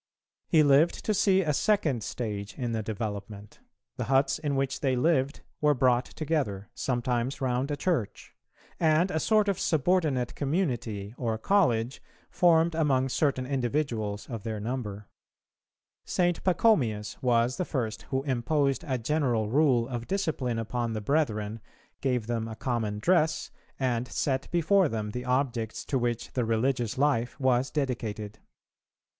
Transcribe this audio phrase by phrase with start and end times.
[0.47, 3.59] He lived to see a second stage in the development;
[3.97, 8.33] the huts in which they lived were brought together, sometimes round a church,
[8.79, 12.01] and a sort of subordinate community, or college,
[12.31, 15.07] formed among certain individuals of their number.
[16.03, 16.43] St.
[16.43, 21.59] Pachomius was the first who imposed a general rule of discipline upon the brethren,
[22.01, 26.97] gave them a common dress, and set before them the objects to which the religious
[26.97, 28.39] life was dedicated.